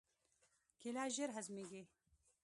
[0.79, 1.81] کېله ژر هضمېږي.